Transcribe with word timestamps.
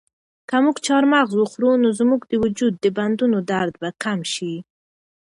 که 0.49 0.55
موږ 0.63 0.77
چهارمغز 0.85 1.31
وخورو 1.35 1.71
نو 1.83 1.89
زموږ 1.99 2.21
د 2.27 2.33
وجود 2.43 2.73
د 2.79 2.85
بندونو 2.97 3.37
درد 3.51 3.73
به 3.81 3.89
کم 4.03 4.19
شي. 4.33 4.53